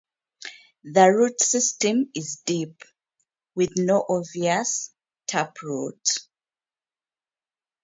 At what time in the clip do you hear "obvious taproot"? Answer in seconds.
4.09-5.99